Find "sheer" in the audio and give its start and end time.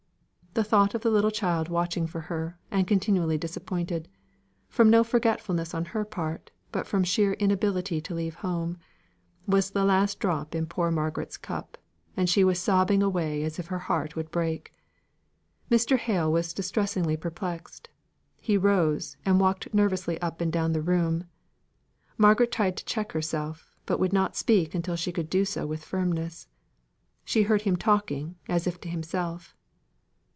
7.05-7.31